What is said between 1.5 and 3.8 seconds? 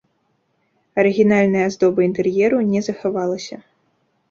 аздоба інтэр'еру не захавалася.